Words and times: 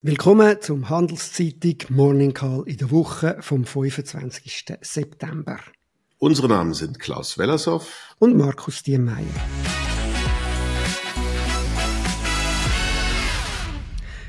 Willkommen 0.00 0.60
zum 0.60 0.90
Handelszeitung 0.90 1.74
Morning 1.88 2.32
Call 2.32 2.62
in 2.66 2.76
der 2.76 2.92
Woche 2.92 3.36
vom 3.40 3.64
25. 3.64 4.78
September. 4.80 5.58
Unsere 6.18 6.46
Namen 6.46 6.72
sind 6.72 7.00
Klaus 7.00 7.36
Wellershoff 7.36 8.14
und 8.20 8.36
Markus 8.36 8.84
Diemeyer. 8.84 9.24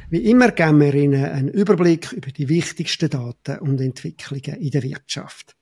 Wie 0.10 0.26
immer 0.32 0.50
geben 0.50 0.80
wir 0.80 0.96
Ihnen 0.96 1.24
einen 1.24 1.50
Überblick 1.50 2.14
über 2.14 2.32
die 2.32 2.50
wichtigsten 2.50 3.12
Daten 3.12 3.60
und 3.60 3.80
Entwicklungen 3.80 4.60
in 4.60 4.72
der 4.72 4.82
Wirtschaft. 4.82 5.56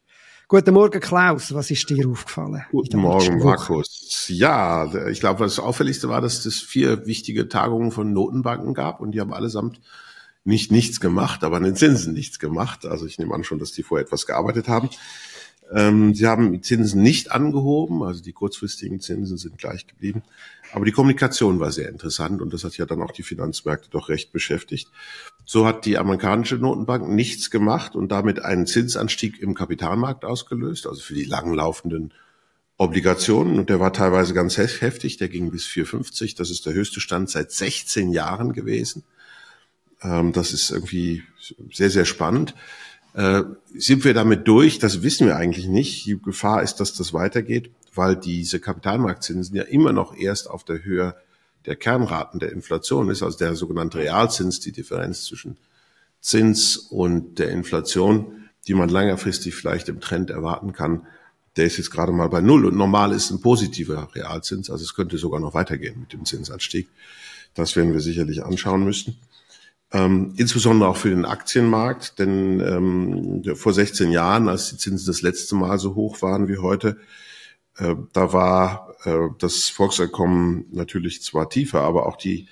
Guten 0.50 0.73
Morgen, 0.75 1.02
Klaus. 1.02 1.54
Was 1.54 1.71
ist 1.71 1.89
dir 1.89 2.07
aufgefallen? 2.07 2.64
Guten 2.71 3.00
Morgen, 3.00 3.43
Markus. 3.43 4.27
Ja, 4.29 4.89
ich 5.09 5.20
glaube, 5.20 5.43
das 5.43 5.59
Auffälligste 5.59 6.07
war, 6.07 6.21
dass 6.21 6.46
es 6.46 6.61
vier 6.61 7.05
wichtige 7.05 7.50
Tagungen 7.50 7.91
von 7.91 8.14
Notenbanken 8.14 8.73
gab 8.73 9.02
und 9.02 9.11
die 9.11 9.20
haben 9.20 9.33
allesamt 9.33 9.82
nicht 10.46 10.71
nichts 10.71 11.02
gemacht, 11.02 11.43
aber 11.43 11.57
an 11.57 11.64
den 11.64 11.75
Zinsen 11.75 12.14
nichts 12.14 12.39
gemacht. 12.39 12.86
Also 12.86 13.05
ich 13.05 13.19
nehme 13.19 13.36
an 13.36 13.43
schon, 13.43 13.60
dass 13.60 13.74
die 13.74 13.83
vorher 13.83 14.05
etwas 14.05 14.25
gearbeitet 14.25 14.69
haben. 14.69 14.89
Ähm, 15.69 16.15
sie 16.15 16.28
haben 16.28 16.54
die 16.54 16.61
Zinsen 16.61 17.04
nicht 17.04 17.33
angehoben, 17.33 18.02
also 18.02 18.24
die 18.24 18.32
kurzfristigen 18.32 19.02
Zinsen 19.02 19.38
sind 19.38 19.57
gleich 19.57 19.86
geblieben. 19.86 20.24
Aber 20.71 20.86
die 20.86 20.93
Kommunikation 20.93 21.60
war 21.60 21.74
sehr 21.74 21.89
interessant 21.89 22.41
und 22.41 22.54
das 22.54 22.64
hat 22.64 22.77
ja 22.77 22.86
dann 22.86 23.02
auch 23.02 23.11
die 23.11 23.24
Finanzmärkte 23.24 23.89
doch 23.89 24.07
recht 24.07 24.32
beschäftigt. 24.32 24.89
So 25.50 25.65
hat 25.65 25.86
die 25.86 25.97
amerikanische 25.97 26.57
Notenbank 26.57 27.07
nichts 27.07 27.50
gemacht 27.50 27.96
und 27.96 28.11
damit 28.11 28.43
einen 28.43 28.68
Zinsanstieg 28.68 29.42
im 29.42 29.54
Kapitalmarkt 29.54 30.25
ausgelöst, 30.25 30.86
also 30.86 31.01
für 31.01 31.14
die 31.14 31.24
langlaufenden 31.24 32.14
Obligationen. 32.75 33.58
Und 33.58 33.69
der 33.69 33.80
war 33.80 33.94
teilweise 33.94 34.33
ganz 34.33 34.58
heftig, 34.58 35.16
der 35.16 35.30
ging 35.30 35.50
bis 35.50 35.66
4,50. 35.66 36.36
Das 36.36 36.50
ist 36.50 36.66
der 36.66 36.73
höchste 36.73 37.00
Stand 37.00 37.30
seit 37.30 37.53
16 37.53 38.11
Jahren 38.11 38.52
gewesen. 38.52 39.05
Ähm, 40.02 40.33
das 40.33 40.52
ist 40.52 40.69
irgendwie 40.69 41.23
sehr, 41.72 41.91
sehr 41.91 42.05
spannend. 42.05 42.53
Äh, 43.14 43.44
sind 43.73 44.03
wir 44.03 44.13
damit 44.13 44.50
durch? 44.50 44.79
Das 44.79 45.02
wissen 45.02 45.27
wir 45.27 45.38
eigentlich 45.38 45.67
nicht. 45.67 46.05
Die 46.07 46.22
Gefahr 46.22 46.61
ist, 46.61 46.81
dass 46.81 46.94
das 46.94 47.13
weitergeht, 47.13 47.72
weil 47.95 48.17
diese 48.17 48.59
Kapitalmarktzinsen 48.59 49.55
ja 49.55 49.63
immer 49.63 49.94
noch 49.94 50.13
erst 50.13 50.50
auf 50.50 50.66
der 50.66 50.83
Höhe 50.83 51.16
der 51.67 51.75
Kernraten 51.75 52.39
der 52.39 52.51
Inflation 52.53 53.09
ist, 53.09 53.21
also 53.21 53.37
der 53.37 53.55
sogenannte 53.55 53.99
Realzins, 53.99 54.59
die 54.61 54.71
Differenz 54.71 55.25
zwischen 55.25 55.57
Zins 56.21 56.77
und 56.77 57.37
der 57.39 57.49
Inflation, 57.49 58.49
die 58.67 58.73
man 58.73 58.89
längerfristig 58.89 59.53
vielleicht 59.53 59.89
im 59.89 59.99
Trend 59.99 60.29
erwarten 60.29 60.73
kann, 60.73 61.05
der 61.57 61.65
ist 61.65 61.77
jetzt 61.77 61.91
gerade 61.91 62.11
mal 62.11 62.29
bei 62.29 62.41
Null 62.41 62.65
und 62.65 62.77
normal 62.77 63.11
ist 63.11 63.31
ein 63.31 63.41
positiver 63.41 64.09
Realzins, 64.15 64.69
also 64.69 64.83
es 64.83 64.93
könnte 64.93 65.17
sogar 65.17 65.39
noch 65.39 65.53
weitergehen 65.53 65.99
mit 65.99 66.13
dem 66.13 66.25
Zinsanstieg. 66.25 66.88
Das 67.53 67.75
werden 67.75 67.93
wir 67.93 67.99
sicherlich 67.99 68.43
anschauen 68.43 68.83
müssen. 68.83 69.17
Ähm, 69.91 70.33
insbesondere 70.38 70.89
auch 70.89 70.97
für 70.97 71.09
den 71.09 71.25
Aktienmarkt, 71.25 72.19
denn 72.19 72.59
ähm, 72.59 73.55
vor 73.55 73.73
16 73.73 74.11
Jahren, 74.11 74.49
als 74.49 74.69
die 74.69 74.77
Zinsen 74.77 75.07
das 75.07 75.21
letzte 75.21 75.55
Mal 75.55 75.79
so 75.79 75.95
hoch 75.95 76.21
waren 76.21 76.47
wie 76.47 76.57
heute, 76.57 76.97
da 77.78 78.33
war 78.33 78.95
äh, 79.03 79.30
das 79.39 79.70
Volkseinkommen 79.70 80.66
natürlich 80.72 81.22
zwar 81.22 81.50
tiefer, 81.50 81.81
aber 81.81 82.06
auch 82.06 82.17
die 82.17 82.47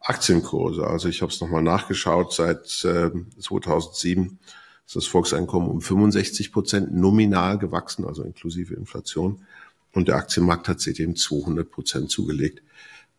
Aktienkurse. 0.00 0.86
Also 0.86 1.08
ich 1.08 1.22
habe 1.22 1.32
es 1.32 1.40
nochmal 1.40 1.62
nachgeschaut, 1.62 2.32
seit 2.32 2.84
äh, 2.84 3.10
2007 3.38 4.38
ist 4.86 4.96
das 4.96 5.06
Volkseinkommen 5.06 5.70
um 5.70 5.80
65 5.80 6.52
Prozent 6.52 6.94
nominal 6.94 7.58
gewachsen, 7.58 8.04
also 8.04 8.22
inklusive 8.22 8.74
Inflation. 8.74 9.44
Und 9.92 10.08
der 10.08 10.16
Aktienmarkt 10.16 10.68
hat 10.68 10.80
seitdem 10.80 11.16
200 11.16 11.70
Prozent 11.70 12.10
zugelegt 12.10 12.62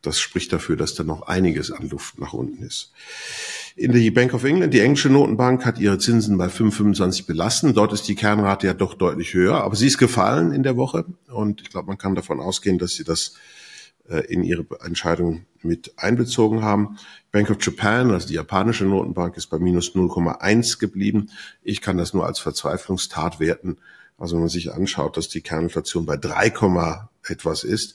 das 0.02 0.20
spricht 0.20 0.52
dafür, 0.52 0.76
dass 0.76 0.96
da 0.96 1.04
noch 1.04 1.24
einiges 1.24 1.72
an 1.72 1.90
Luft 1.90 2.20
nach 2.20 2.34
unten 2.34 2.64
ist. 2.64 2.92
In 3.76 3.94
der 3.94 4.12
Bank 4.12 4.34
of 4.34 4.44
England, 4.44 4.74
die 4.74 4.82
englische 4.82 5.10
Notenbank, 5.10 5.66
hat 5.66 5.80
ihre 5.80 5.98
Zinsen 5.98 6.38
bei 6.38 6.48
5,25 6.48 7.26
belassen. 7.26 7.74
Dort 7.74 7.94
ist 7.94 8.08
die 8.08 8.16
Kernrate 8.16 8.68
ja 8.68 8.74
doch 8.74 8.94
deutlich 8.94 9.34
höher, 9.34 9.64
aber 9.64 9.76
sie 9.76 9.88
ist 9.88 9.98
gefallen 9.98 10.52
in 10.52 10.64
der 10.64 10.76
Woche 10.76 11.06
und 11.30 11.62
ich 11.62 11.70
glaube, 11.70 11.88
man 11.88 11.98
kann 11.98 12.16
davon 12.16 12.40
ausgehen, 12.40 12.80
dass 12.80 12.96
sie 12.96 13.04
das 13.04 13.36
äh, 14.10 14.26
in 14.28 14.44
ihre 14.44 14.66
Entscheidung 14.84 15.46
mit 15.62 15.94
einbezogen 15.98 16.64
haben. 16.64 16.98
Bank 17.31 17.50
of 17.50 17.58
Japan, 17.62 18.12
also 18.12 18.28
die 18.28 18.34
japanische 18.34 18.86
Notenbank, 18.86 19.38
ist 19.38 19.48
bei 19.48 19.60
minus 19.60 19.96
0,1 19.96 20.80
geblieben. 20.80 21.30
Ich 21.64 21.81
kann 21.81 21.98
das 21.98 22.14
nur 22.14 22.26
als 22.26 22.40
Verzweiflungstat 22.40 23.40
werten. 23.40 23.78
Also 24.18 24.36
wenn 24.36 24.42
man 24.42 24.50
sich 24.50 24.74
anschaut, 24.74 25.18
dass 25.18 25.30
die 25.30 25.42
Kerninflation 25.42 26.06
bei 26.06 26.18
3, 26.18 26.52
etwas 27.28 27.64
ist, 27.64 27.94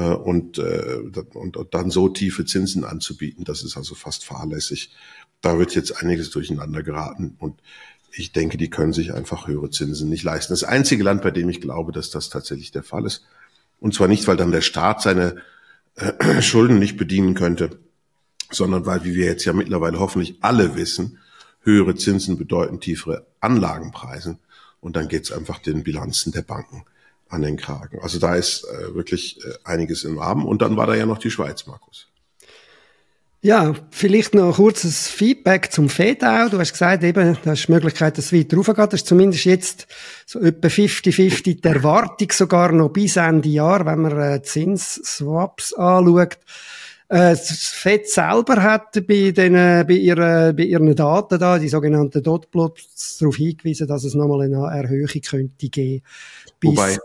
und, 0.00 0.58
äh, 0.58 1.00
und, 1.34 1.56
und 1.56 1.74
dann 1.74 1.90
so 1.90 2.08
tiefe 2.08 2.44
Zinsen 2.44 2.84
anzubieten, 2.84 3.44
das 3.44 3.62
ist 3.62 3.76
also 3.76 3.94
fast 3.94 4.24
fahrlässig. 4.24 4.92
Da 5.40 5.58
wird 5.58 5.74
jetzt 5.74 6.02
einiges 6.02 6.30
durcheinander 6.30 6.82
geraten 6.82 7.36
und 7.38 7.60
ich 8.14 8.32
denke, 8.32 8.56
die 8.58 8.70
können 8.70 8.92
sich 8.92 9.12
einfach 9.14 9.46
höhere 9.46 9.70
Zinsen 9.70 10.08
nicht 10.08 10.22
leisten. 10.22 10.52
Das 10.52 10.64
einzige 10.64 11.02
Land, 11.02 11.22
bei 11.22 11.30
dem 11.30 11.48
ich 11.48 11.60
glaube, 11.60 11.92
dass 11.92 12.10
das 12.10 12.28
tatsächlich 12.28 12.70
der 12.70 12.82
Fall 12.82 13.06
ist. 13.06 13.24
Und 13.80 13.94
zwar 13.94 14.08
nicht, 14.08 14.26
weil 14.28 14.36
dann 14.36 14.52
der 14.52 14.60
Staat 14.60 15.02
seine 15.02 15.36
äh, 15.96 16.42
Schulden 16.42 16.78
nicht 16.78 16.96
bedienen 16.96 17.34
könnte, 17.34 17.80
sondern 18.50 18.86
weil, 18.86 19.04
wie 19.04 19.14
wir 19.14 19.26
jetzt 19.26 19.44
ja 19.44 19.52
mittlerweile 19.52 19.98
hoffentlich 19.98 20.36
alle 20.42 20.76
wissen, 20.76 21.18
höhere 21.62 21.94
Zinsen 21.94 22.36
bedeuten 22.36 22.80
tiefere 22.80 23.26
Anlagenpreise. 23.40 24.38
Und 24.80 24.96
dann 24.96 25.08
geht 25.08 25.24
es 25.24 25.32
einfach 25.32 25.58
den 25.58 25.82
Bilanzen 25.82 26.32
der 26.32 26.42
Banken 26.42 26.84
an 27.32 27.42
den 27.42 27.56
Kragen. 27.56 27.98
Also 28.00 28.18
da 28.18 28.34
ist 28.34 28.64
äh, 28.64 28.94
wirklich 28.94 29.38
äh, 29.44 29.54
einiges 29.64 30.04
im 30.04 30.18
Armen. 30.18 30.44
Und 30.44 30.62
dann 30.62 30.76
war 30.76 30.86
da 30.86 30.94
ja 30.94 31.06
noch 31.06 31.18
die 31.18 31.30
Schweiz, 31.30 31.66
Markus. 31.66 32.08
Ja, 33.40 33.74
vielleicht 33.90 34.34
noch 34.34 34.46
ein 34.46 34.52
kurzes 34.52 35.08
Feedback 35.08 35.72
zum 35.72 35.88
Fed 35.88 36.22
auch. 36.22 36.48
Du 36.48 36.60
hast 36.60 36.72
gesagt, 36.72 37.02
eben, 37.02 37.36
da 37.42 37.54
ist 37.54 37.66
die 37.66 37.72
Möglichkeit, 37.72 38.16
dass 38.16 38.26
es 38.26 38.32
weiter 38.32 38.56
raufgeht. 38.56 38.78
Das 38.78 39.00
ist 39.00 39.06
zumindest 39.08 39.44
jetzt 39.46 39.88
so 40.26 40.38
etwa 40.40 40.68
50-50 40.68 41.60
die 41.60 41.64
Erwartung 41.64 42.30
sogar 42.30 42.70
noch 42.70 42.90
bis 42.90 43.16
Ende 43.16 43.48
Jahr, 43.48 43.84
wenn 43.84 44.02
man 44.02 44.20
äh, 44.20 44.42
Zinsswaps 44.42 45.72
anschaut. 45.72 46.38
Äh, 47.08 47.30
das 47.30 47.50
Fed 47.50 48.08
selber 48.08 48.62
hat 48.62 48.92
bei, 49.08 49.32
den, 49.32 49.54
bei, 49.54 49.94
ihrer, 49.94 50.52
bei 50.52 50.62
ihren 50.62 50.94
Daten 50.94 51.38
da, 51.40 51.58
die 51.58 51.68
sogenannten 51.68 52.22
Dotplots, 52.22 53.18
darauf 53.18 53.36
hingewiesen, 53.36 53.88
dass 53.88 54.04
es 54.04 54.14
nochmal 54.14 54.42
eine 54.42 54.68
Erhöhung 54.72 55.08
könnte 55.08 55.68
geben. 55.68 56.04
Wobei, 56.62 56.96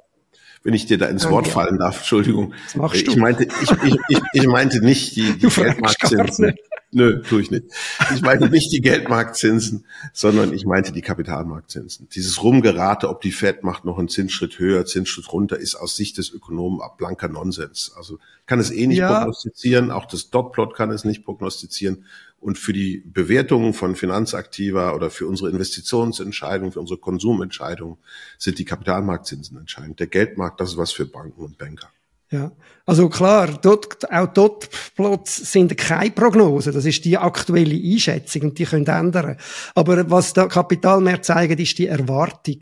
wenn 0.67 0.73
ich 0.73 0.85
dir 0.85 0.97
da 0.97 1.05
ins 1.05 1.29
Wort 1.29 1.47
fallen 1.47 1.79
darf, 1.79 1.99
Entschuldigung. 1.99 2.53
Was 2.65 2.75
machst 2.75 2.97
ich 2.97 3.03
du? 3.05 3.17
meinte, 3.17 3.45
ich, 3.45 3.71
ich, 3.85 3.97
ich, 4.09 4.19
ich 4.33 4.47
meinte 4.47 4.83
nicht 4.83 5.15
die, 5.15 5.31
die 5.37 5.47
Geldmarktzinsen. 5.47 6.55
Nö, 6.91 7.21
tue 7.21 7.39
ich 7.39 7.51
nicht. 7.51 7.67
Ich 8.13 8.21
meinte 8.21 8.49
nicht 8.49 8.69
die 8.73 8.81
Geldmarktzinsen, 8.81 9.85
sondern 10.11 10.51
ich 10.51 10.65
meinte 10.65 10.91
die 10.91 11.01
Kapitalmarktzinsen. 11.01 12.09
Dieses 12.09 12.43
Rumgerate, 12.43 13.07
ob 13.07 13.21
die 13.21 13.31
Fed 13.31 13.63
macht 13.63 13.85
noch 13.85 13.97
einen 13.97 14.09
Zinsschritt 14.09 14.59
höher, 14.59 14.85
Zinsschritt 14.85 15.31
runter, 15.31 15.57
ist 15.57 15.75
aus 15.75 15.95
Sicht 15.95 16.17
des 16.17 16.31
Ökonomen 16.31 16.81
blanker 16.97 17.29
Nonsens. 17.29 17.93
Also 17.95 18.19
kann 18.45 18.59
es 18.59 18.69
eh 18.69 18.87
nicht 18.87 18.97
ja. 18.97 19.19
prognostizieren, 19.19 19.89
auch 19.89 20.05
das 20.05 20.31
Dotplot 20.31 20.75
kann 20.75 20.91
es 20.91 21.05
nicht 21.05 21.23
prognostizieren. 21.23 22.03
Und 22.47 22.57
für 22.57 22.71
die 22.71 23.03
Bewertungen 23.05 23.73
von 23.73 23.97
Finanzaktiva 23.97 24.93
oder 24.93 25.09
für 25.09 25.27
unsere 25.27 25.49
Investitionsentscheidungen, 25.49 26.71
für 26.71 26.79
unsere 26.79 26.97
Konsumentscheidungen 26.97 27.97
sind 28.37 28.57
die 28.57 28.63
Kapitalmarktzinsen 28.63 29.57
entscheidend. 29.57 29.99
Der 29.99 30.07
Geldmarkt, 30.07 30.61
das 30.61 30.69
ist 30.69 30.77
was 30.77 30.93
für 30.93 31.05
Banken 31.05 31.41
und 31.41 31.57
Banker. 31.57 31.89
Ja, 32.31 32.53
also 32.85 33.09
klar, 33.09 33.59
dort, 33.61 34.09
auch 34.09 34.27
dort 34.27 34.69
Plots 34.95 35.51
sind 35.51 35.75
keine 35.75 36.11
Prognosen. 36.11 36.71
Das 36.71 36.85
ist 36.85 37.03
die 37.03 37.17
aktuelle 37.17 37.75
Einschätzung 37.75 38.43
und 38.43 38.57
die 38.57 38.63
können 38.63 38.87
ändern. 38.87 39.35
Aber 39.75 40.09
was 40.09 40.31
der 40.31 40.47
Kapitalmärkte 40.47 41.23
zeigen, 41.23 41.59
ist 41.59 41.77
die 41.77 41.87
Erwartung, 41.87 42.59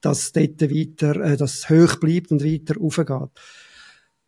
dass 0.00 0.32
dort 0.32 0.62
weiter, 0.62 1.16
äh, 1.16 1.36
dass 1.36 1.58
es 1.58 1.68
hoch 1.68 1.96
bleibt 1.96 2.30
und 2.30 2.42
weiter 2.42 2.80
aufgeht. 2.80 3.30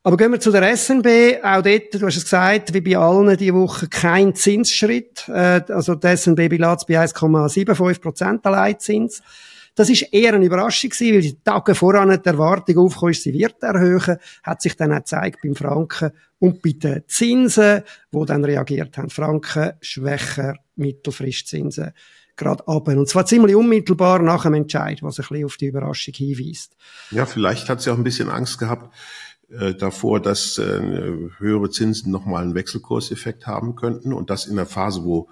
Aber 0.02 0.16
gehen 0.16 0.32
wir 0.32 0.40
zu 0.40 0.52
der 0.52 0.76
SNB. 0.76 1.42
Auch 1.42 1.62
dort, 1.62 1.94
du 1.94 2.06
hast 2.06 2.16
es 2.16 2.24
gesagt, 2.24 2.72
wie 2.72 2.80
bei 2.80 2.96
allen 2.96 3.36
diese 3.36 3.54
Woche 3.54 3.88
kein 3.88 4.34
Zinsschritt. 4.34 5.28
Äh, 5.28 5.62
also 5.68 5.94
die 5.94 6.16
SNB-Bilanz 6.16 6.86
bei 6.86 6.98
1,75 6.98 8.00
Prozent 8.00 8.44
Leitzins. 8.44 9.22
Das 9.74 9.90
ist 9.90 10.12
eher 10.12 10.34
eine 10.34 10.44
Überraschung 10.44 10.90
gewesen, 10.90 11.14
weil 11.14 11.22
die 11.22 11.42
Tage 11.42 11.74
voran 11.74 12.10
die 12.10 12.28
Erwartung 12.28 12.78
aufgekommen 12.78 13.12
ist, 13.12 13.22
sie 13.22 13.32
wird 13.32 13.62
erhöhen, 13.62 14.16
hat 14.42 14.60
sich 14.60 14.76
dann 14.76 14.92
auch 14.92 14.96
gezeigt 14.96 15.38
beim 15.42 15.54
Franken 15.54 16.10
und 16.40 16.62
bei 16.62 16.72
den 16.72 17.04
Zinsen, 17.06 17.82
wo 18.10 18.24
dann 18.24 18.44
reagiert 18.44 18.98
haben. 18.98 19.08
Franken 19.08 19.74
schwächer, 19.80 20.56
Mittelfristzinsen 20.74 21.92
gerade 22.38 22.66
ab. 22.66 22.88
Und 22.88 23.08
zwar 23.08 23.26
ziemlich 23.26 23.54
unmittelbar 23.54 24.20
nach 24.20 24.44
dem 24.44 24.54
Entscheid, 24.54 25.02
was 25.02 25.18
ein 25.18 25.26
bisschen 25.28 25.44
auf 25.44 25.56
die 25.56 25.66
Überraschung 25.66 26.14
hinweist. 26.14 26.76
Ja, 27.10 27.26
vielleicht 27.26 27.68
hat 27.68 27.82
sie 27.82 27.90
auch 27.90 27.98
ein 27.98 28.04
bisschen 28.04 28.30
Angst 28.30 28.58
gehabt, 28.58 28.94
äh, 29.50 29.74
davor, 29.74 30.20
dass 30.20 30.58
äh, 30.58 30.80
höhere 31.38 31.70
Zinsen 31.70 32.12
nochmal 32.12 32.42
einen 32.42 32.54
Wechselkurseffekt 32.54 33.46
haben 33.46 33.76
könnten 33.76 34.12
und 34.12 34.30
das 34.30 34.46
in 34.46 34.56
der 34.56 34.66
Phase, 34.66 35.04
wo 35.04 35.28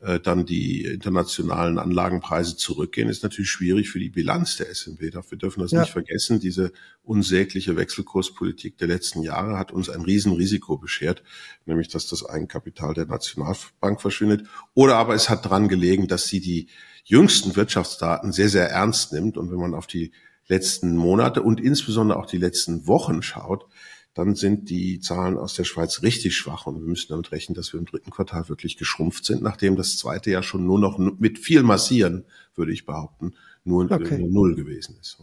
äh, 0.00 0.20
dann 0.20 0.46
die 0.46 0.84
internationalen 0.84 1.78
Anlagenpreise 1.78 2.56
zurückgehen, 2.56 3.08
ist 3.08 3.24
natürlich 3.24 3.50
schwierig 3.50 3.90
für 3.90 3.98
die 3.98 4.10
Bilanz 4.10 4.56
der 4.56 4.72
SNB. 4.72 5.00
Wir 5.00 5.38
dürfen 5.38 5.60
das 5.60 5.72
ja. 5.72 5.80
nicht 5.80 5.90
vergessen. 5.90 6.38
Diese 6.38 6.72
unsägliche 7.02 7.76
Wechselkurspolitik 7.76 8.78
der 8.78 8.86
letzten 8.86 9.22
Jahre 9.22 9.58
hat 9.58 9.72
uns 9.72 9.88
ein 9.88 10.02
Riesenrisiko 10.02 10.76
beschert, 10.76 11.24
nämlich 11.66 11.88
dass 11.88 12.06
das 12.06 12.24
Eigenkapital 12.24 12.94
der 12.94 13.06
Nationalbank 13.06 14.00
verschwindet. 14.00 14.46
Oder 14.74 14.96
aber 14.96 15.14
es 15.14 15.28
hat 15.28 15.44
daran 15.44 15.68
gelegen, 15.68 16.06
dass 16.06 16.28
sie 16.28 16.40
die 16.40 16.68
jüngsten 17.04 17.56
Wirtschaftsdaten 17.56 18.32
sehr, 18.32 18.48
sehr 18.48 18.70
ernst 18.70 19.12
nimmt. 19.12 19.36
Und 19.36 19.50
wenn 19.50 19.58
man 19.58 19.74
auf 19.74 19.88
die 19.88 20.12
letzten 20.48 20.96
Monate 20.96 21.42
und 21.42 21.60
insbesondere 21.60 22.18
auch 22.18 22.26
die 22.26 22.38
letzten 22.38 22.86
Wochen 22.86 23.22
schaut, 23.22 23.66
dann 24.14 24.34
sind 24.34 24.68
die 24.68 24.98
Zahlen 24.98 25.38
aus 25.38 25.54
der 25.54 25.64
Schweiz 25.64 26.02
richtig 26.02 26.36
schwach 26.36 26.66
und 26.66 26.80
wir 26.80 26.88
müssen 26.88 27.10
damit 27.10 27.30
rechnen, 27.30 27.54
dass 27.54 27.72
wir 27.72 27.78
im 27.78 27.86
dritten 27.86 28.10
Quartal 28.10 28.48
wirklich 28.48 28.76
geschrumpft 28.76 29.24
sind, 29.24 29.42
nachdem 29.42 29.76
das 29.76 29.96
zweite 29.96 30.30
ja 30.30 30.42
schon 30.42 30.66
nur 30.66 30.80
noch 30.80 30.98
mit 30.98 31.38
viel 31.38 31.62
Massieren, 31.62 32.24
würde 32.56 32.72
ich 32.72 32.84
behaupten, 32.84 33.34
nur, 33.62 33.88
okay. 33.90 34.18
nur 34.18 34.28
null 34.28 34.54
gewesen 34.56 34.96
ist. 35.00 35.18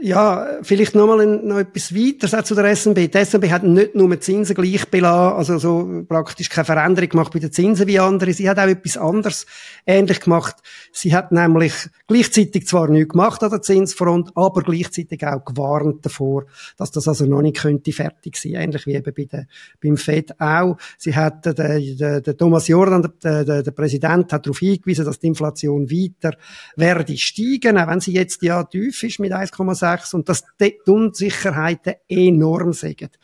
Ja, 0.00 0.60
vielleicht 0.62 0.94
nochmal 0.94 1.26
noch 1.26 1.58
etwas 1.58 1.94
weiter 1.94 2.38
auch 2.38 2.42
zu 2.42 2.54
der 2.54 2.74
SNB. 2.74 3.12
Die 3.12 3.24
SNB 3.24 3.50
hat 3.50 3.62
nicht 3.64 3.94
nur 3.94 4.08
mit 4.08 4.24
Zinsen 4.24 4.54
gleich 4.54 4.88
belassen, 4.88 5.36
also 5.36 5.58
so 5.58 6.04
praktisch 6.08 6.48
keine 6.48 6.64
Veränderung 6.64 7.10
gemacht 7.10 7.32
bei 7.34 7.38
den 7.38 7.52
Zinsen 7.52 7.86
wie 7.86 8.00
andere. 8.00 8.32
Sie 8.32 8.48
hat 8.48 8.58
auch 8.58 8.66
etwas 8.66 8.96
anderes 8.96 9.44
ähnlich 9.84 10.20
gemacht. 10.20 10.56
Sie 10.90 11.14
hat 11.14 11.32
nämlich 11.32 11.74
gleichzeitig 12.08 12.66
zwar 12.66 12.88
nichts 12.88 13.10
gemacht 13.10 13.42
an 13.42 13.50
der 13.50 13.60
Zinsfront, 13.60 14.30
aber 14.34 14.62
gleichzeitig 14.62 15.26
auch 15.26 15.44
gewarnt 15.44 16.06
davor, 16.06 16.46
dass 16.78 16.90
das 16.90 17.06
also 17.06 17.26
noch 17.26 17.42
nicht 17.42 17.58
könnte 17.58 17.92
fertig 17.92 18.38
sein. 18.38 18.54
Ähnlich 18.54 18.86
wie 18.86 18.94
eben 18.94 19.12
bei 19.14 19.24
der, 19.24 19.46
beim 19.82 19.98
FED 19.98 20.40
auch. 20.40 20.78
Sie 20.96 21.14
hat, 21.14 21.44
der, 21.44 21.52
der, 21.78 22.22
der 22.22 22.36
Thomas 22.38 22.68
Jordan, 22.68 23.06
der, 23.22 23.44
der, 23.44 23.62
der 23.62 23.70
Präsident, 23.72 24.32
hat 24.32 24.46
darauf 24.46 24.60
hingewiesen, 24.60 25.04
dass 25.04 25.18
die 25.18 25.26
Inflation 25.26 25.90
weiter 25.90 26.38
werde 26.74 27.18
steigen, 27.18 27.76
auch 27.76 27.88
wenn 27.88 28.00
sie 28.00 28.14
jetzt 28.14 28.42
ja 28.42 28.64
tief 28.64 29.02
ist 29.02 29.20
mit 29.20 29.41
1,6 29.42 30.14
und 30.14 30.28
dass 30.28 30.44
die 30.60 30.78
Unsicherheiten 30.86 31.94
enorm 32.08 32.72
sind. 32.72 33.18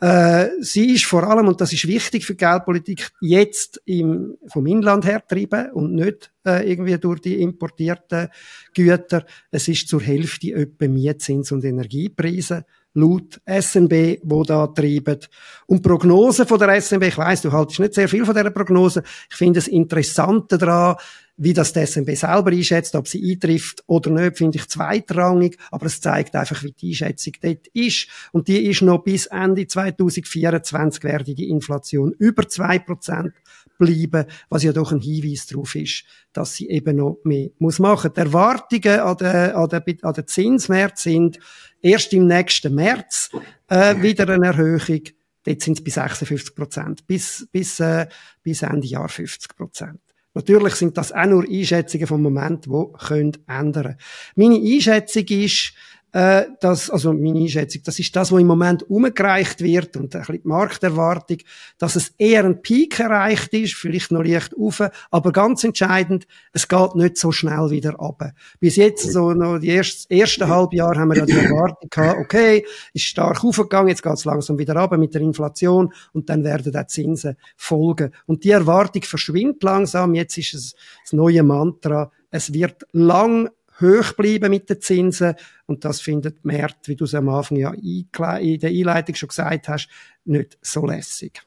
Äh, 0.00 0.50
sie 0.60 0.94
ist 0.94 1.06
vor 1.06 1.24
allem, 1.24 1.48
und 1.48 1.60
das 1.60 1.72
ist 1.72 1.88
wichtig 1.88 2.24
für 2.24 2.34
die 2.34 2.44
Geldpolitik, 2.44 3.10
jetzt 3.20 3.82
im, 3.84 4.36
vom 4.46 4.66
Inland 4.66 5.04
her 5.04 5.20
getrieben 5.20 5.72
und 5.72 5.92
nicht 5.92 6.30
äh, 6.46 6.70
irgendwie 6.70 6.96
durch 6.98 7.20
die 7.20 7.42
importierten 7.42 8.28
Güter. 8.74 9.26
Es 9.50 9.66
ist 9.66 9.88
zur 9.88 10.00
Hälfte 10.00 10.52
etwa 10.52 10.86
Mietzins 10.86 11.50
und 11.50 11.64
Energiepreise 11.64 12.64
laut 12.94 13.40
SNB, 13.46 14.20
wo 14.22 14.44
da 14.44 14.68
treiben. 14.68 15.18
Und 15.66 15.82
Prognosen 15.82 16.46
von 16.46 16.58
der 16.58 16.80
SNB, 16.80 17.04
ich 17.04 17.18
weiß, 17.18 17.42
du 17.42 17.52
haltest 17.52 17.80
nicht 17.80 17.94
sehr 17.94 18.08
viel 18.08 18.24
von 18.24 18.34
dieser 18.34 18.50
Prognose. 18.50 19.02
Ich 19.30 19.36
finde 19.36 19.58
es 19.58 19.68
Interessante 19.68 20.58
daran, 20.58 20.96
wie 21.38 21.52
das 21.52 21.72
die 21.72 21.86
SNB 21.86 22.16
selber 22.16 22.50
einschätzt, 22.50 22.94
ob 22.96 23.06
sie 23.06 23.32
eintrifft 23.32 23.84
oder 23.86 24.10
nicht, 24.10 24.36
finde 24.36 24.58
ich 24.58 24.68
zweitrangig, 24.68 25.56
aber 25.70 25.86
es 25.86 26.00
zeigt 26.00 26.34
einfach, 26.34 26.62
wie 26.64 26.72
die 26.72 26.90
Einschätzung 26.90 27.34
dort 27.40 27.68
ist. 27.68 28.08
Und 28.32 28.48
die 28.48 28.66
ist 28.66 28.82
noch 28.82 29.04
bis 29.04 29.26
Ende 29.26 29.66
2024 29.66 31.04
werde 31.04 31.34
die 31.34 31.48
Inflation 31.48 32.12
über 32.18 32.46
zwei 32.48 32.80
Prozent 32.80 33.32
bleiben, 33.78 34.26
was 34.48 34.64
ja 34.64 34.72
doch 34.72 34.90
ein 34.90 35.00
Hinweis 35.00 35.46
darauf 35.46 35.76
ist, 35.76 36.04
dass 36.32 36.54
sie 36.54 36.68
eben 36.68 36.96
noch 36.96 37.20
mehr 37.22 37.50
muss 37.58 37.78
machen. 37.78 38.10
Die 38.14 38.20
Erwartungen 38.20 39.00
an 39.00 39.16
den, 39.16 39.52
an 39.52 39.68
den, 39.68 40.02
an 40.02 40.14
den 40.14 40.26
Zinsmärkten 40.26 41.00
sind 41.00 41.38
erst 41.80 42.12
im 42.12 42.26
nächsten 42.26 42.74
März 42.74 43.30
äh, 43.68 44.02
wieder 44.02 44.28
eine 44.28 44.46
Erhöhung. 44.46 45.02
Dort 45.44 45.62
sind 45.62 45.78
es 45.78 45.84
bis 45.84 45.94
56 45.94 46.54
Prozent, 46.56 47.06
bis, 47.06 47.48
bis, 47.52 47.78
äh, 47.78 48.08
bis 48.42 48.62
Ende 48.62 48.88
Jahr 48.88 49.08
50 49.08 49.56
Prozent. 49.56 50.00
Natürlich 50.38 50.76
sind 50.76 50.96
das 50.96 51.10
auch 51.10 51.26
nur 51.26 51.42
Einschätzungen 51.50 52.06
vom 52.06 52.22
Moment, 52.22 52.66
die 52.66 53.06
können 53.06 53.32
ändern. 53.48 53.96
Meine 54.36 54.54
Einschätzung 54.54 55.24
ist, 55.24 55.72
äh, 56.12 56.44
das, 56.60 56.88
also 56.88 57.12
meine 57.12 57.40
Einschätzung, 57.40 57.82
das 57.84 57.98
ist 57.98 58.16
das, 58.16 58.32
was 58.32 58.40
im 58.40 58.46
Moment 58.46 58.88
umgereicht 58.88 59.60
wird 59.60 59.96
und 59.96 60.14
ein 60.14 60.20
bisschen 60.20 60.42
die 60.42 60.48
Markterwartung, 60.48 61.38
dass 61.78 61.96
es 61.96 62.14
eher 62.16 62.44
ein 62.44 62.62
Peak 62.62 62.98
erreicht 62.98 63.52
ist, 63.52 63.74
vielleicht 63.74 64.10
noch 64.10 64.22
leicht 64.22 64.54
auf, 64.56 64.82
aber 65.10 65.32
ganz 65.32 65.64
entscheidend, 65.64 66.26
es 66.52 66.66
geht 66.66 66.94
nicht 66.94 67.18
so 67.18 67.30
schnell 67.30 67.70
wieder 67.70 68.00
ab. 68.00 68.32
Bis 68.58 68.76
jetzt, 68.76 69.12
so 69.12 69.32
noch 69.32 69.58
die 69.58 69.70
ersten, 69.70 70.12
ersten 70.12 70.48
Halbjahr 70.48 70.96
haben 70.96 71.08
wir 71.08 71.18
ja 71.18 71.26
die 71.26 71.32
Erwartung 71.32 71.90
gehabt, 71.90 72.18
okay, 72.20 72.64
ist 72.94 73.04
stark 73.04 73.44
aufgegangen, 73.44 73.88
jetzt 73.88 74.02
geht 74.02 74.14
es 74.14 74.24
langsam 74.24 74.58
wieder 74.58 74.76
ab 74.76 74.96
mit 74.96 75.14
der 75.14 75.20
Inflation 75.20 75.92
und 76.12 76.30
dann 76.30 76.42
werden 76.42 76.72
die 76.72 76.86
Zinsen 76.86 77.36
folgen. 77.56 78.12
Und 78.26 78.44
die 78.44 78.50
Erwartung 78.50 79.02
verschwindet 79.02 79.62
langsam, 79.62 80.14
jetzt 80.14 80.38
ist 80.38 80.54
es 80.54 80.74
das 81.04 81.12
neue 81.12 81.42
Mantra, 81.42 82.10
es 82.30 82.52
wird 82.52 82.86
lang 82.92 83.50
hoch 83.80 84.12
bleiben 84.12 84.50
mit 84.50 84.68
den 84.68 84.80
Zinsen. 84.80 85.34
Und 85.66 85.84
das 85.84 86.00
findet 86.00 86.44
März, 86.44 86.76
wie 86.86 86.96
du 86.96 87.04
es 87.04 87.14
am 87.14 87.28
Anfang 87.28 87.58
ja 87.58 87.72
in 87.72 88.60
der 88.60 88.70
Einleitung 88.70 89.14
schon 89.14 89.28
gesagt 89.28 89.68
hast, 89.68 89.88
nicht 90.24 90.58
so 90.62 90.86
lässig. 90.86 91.42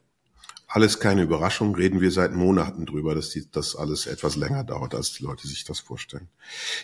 Alles 0.73 1.01
keine 1.01 1.23
Überraschung, 1.23 1.75
reden 1.75 1.99
wir 1.99 2.11
seit 2.11 2.31
Monaten 2.31 2.85
drüber, 2.85 3.13
dass 3.13 3.29
die, 3.29 3.45
das 3.51 3.75
alles 3.75 4.07
etwas 4.07 4.37
länger 4.37 4.63
dauert, 4.63 4.95
als 4.95 5.11
die 5.11 5.23
Leute 5.23 5.45
sich 5.45 5.65
das 5.65 5.81
vorstellen. 5.81 6.29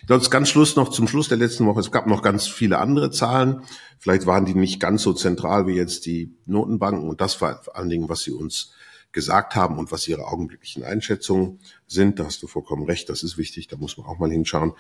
Ich 0.02 0.08
glaube, 0.08 0.28
ganz 0.30 0.50
Schluss 0.50 0.76
noch 0.76 0.90
zum 0.90 1.08
Schluss 1.08 1.30
der 1.30 1.38
letzten 1.38 1.66
Woche. 1.66 1.80
Es 1.80 1.92
gab 1.92 2.06
noch 2.06 2.22
ganz 2.22 2.48
viele 2.48 2.80
andere 2.80 3.12
Zahlen. 3.12 3.62
Vielleicht 3.98 4.26
waren 4.26 4.44
die 4.44 4.56
nicht 4.56 4.82
ganz 4.82 5.04
so 5.04 5.14
zentral 5.14 5.68
wie 5.68 5.76
jetzt 5.76 6.06
die 6.06 6.36
Notenbanken. 6.46 7.08
Und 7.08 7.22
das 7.22 7.40
war 7.40 7.64
vor 7.64 7.78
allen 7.78 7.88
Dingen, 7.88 8.10
was 8.10 8.24
sie 8.24 8.32
uns 8.32 8.74
gesagt 9.14 9.56
haben 9.56 9.78
und 9.78 9.90
was 9.90 10.06
ihre 10.10 10.26
augenblicklichen 10.26 10.84
Einschätzungen 10.84 11.60
sind. 11.88 12.20
Da 12.20 12.26
hast 12.26 12.44
du 12.44 12.48
vollkommen 12.48 12.84
recht. 12.84 13.08
Das 13.08 13.24
ist 13.24 13.38
wichtig. 13.38 13.70
Da 13.70 13.78
muss 13.78 13.98
man 13.98 14.06
auch 14.06 14.20
mal 14.20 14.30
hinschauen. 14.30 14.74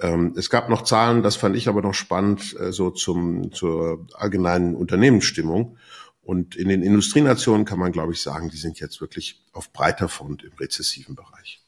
Ähm, 0.00 0.34
es 0.36 0.50
gab 0.50 0.68
noch 0.68 0.82
Zahlen, 0.82 1.22
das 1.22 1.36
fand 1.36 1.56
ich 1.56 1.68
aber 1.68 1.82
noch 1.82 1.94
spannend, 1.94 2.56
äh, 2.58 2.72
so 2.72 2.90
zum, 2.90 3.52
zur 3.52 4.06
allgemeinen 4.14 4.74
Unternehmensstimmung. 4.74 5.76
Und 6.22 6.54
in 6.54 6.68
den 6.68 6.82
Industrienationen 6.82 7.64
kann 7.64 7.78
man, 7.78 7.92
glaube 7.92 8.12
ich, 8.12 8.22
sagen, 8.22 8.48
die 8.48 8.56
sind 8.56 8.78
jetzt 8.78 9.00
wirklich 9.00 9.42
auf 9.52 9.72
breiter 9.72 10.08
Front 10.08 10.44
im 10.44 10.52
rezessiven 10.58 11.16
Bereich. 11.16 11.60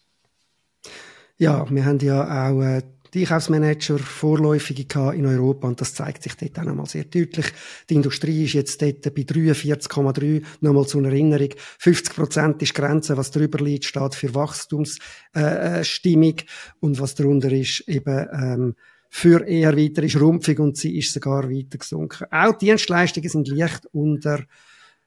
Ja, 1.36 1.68
wir 1.68 1.84
haben 1.84 1.98
ja 1.98 2.50
auch 2.50 2.62
äh, 2.62 2.82
die 3.14 3.20
Einkaufsmanager 3.20 3.98
vorläufige 3.98 4.84
in 5.12 5.26
Europa 5.26 5.68
und 5.68 5.80
das 5.80 5.94
zeigt 5.94 6.24
sich 6.24 6.36
dort 6.36 6.58
auch 6.58 6.64
nochmal 6.64 6.86
sehr 6.86 7.04
deutlich. 7.04 7.46
Die 7.88 7.94
Industrie 7.94 8.44
ist 8.44 8.54
jetzt 8.54 8.82
dort 8.82 9.02
bei 9.02 9.22
43,3, 9.22 10.42
nochmal 10.60 10.86
zur 10.86 11.04
Erinnerung. 11.04 11.50
50 11.78 12.14
Prozent 12.14 12.60
ist 12.62 12.74
Grenze, 12.74 13.16
was 13.16 13.30
drüber 13.30 13.64
liegt, 13.64 13.84
steht 13.84 14.16
für 14.16 14.34
Wachstumsstimmung 14.34 16.38
äh, 16.38 16.44
und 16.80 17.00
was 17.00 17.14
darunter 17.14 17.52
ist 17.52 17.84
eben 17.86 18.26
ähm, 18.32 18.74
für 19.10 19.46
eher 19.46 19.76
weitere 19.76 20.08
Schrumpfung 20.08 20.58
und 20.58 20.76
sie 20.76 20.98
ist 20.98 21.12
sogar 21.12 21.48
weiter 21.48 21.78
gesunken. 21.78 22.26
Auch 22.32 22.58
Dienstleistungen 22.58 23.28
sind 23.28 23.46
leicht 23.46 23.86
unter 23.92 24.42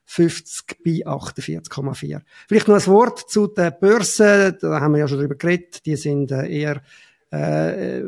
50 0.06 0.78
bei 0.82 1.06
48,4. 1.06 2.22
Vielleicht 2.48 2.68
noch 2.68 2.76
ein 2.76 2.86
Wort 2.86 3.28
zu 3.28 3.48
den 3.48 3.74
Börsen, 3.78 4.56
da 4.58 4.80
haben 4.80 4.94
wir 4.94 5.00
ja 5.00 5.08
schon 5.08 5.18
drüber 5.18 5.34
geredet, 5.34 5.84
die 5.84 5.96
sind 5.96 6.32
äh, 6.32 6.48
eher 6.48 6.80
äh, 7.30 8.02